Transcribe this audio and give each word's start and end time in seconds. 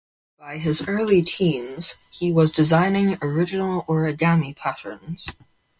By 0.39 0.57
his 0.57 0.87
early 0.87 1.21
teens, 1.21 1.93
he 2.11 2.31
was 2.31 2.51
designing 2.51 3.19
original 3.21 3.83
origami 3.83 4.55
patterns. 4.55 5.29